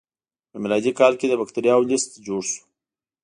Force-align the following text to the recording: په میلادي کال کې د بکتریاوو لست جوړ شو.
په 0.51 0.57
میلادي 0.63 0.91
کال 0.99 1.13
کې 1.19 1.27
د 1.29 1.33
بکتریاوو 1.41 1.87
لست 1.91 2.11
جوړ 2.27 2.41
شو. 2.51 2.63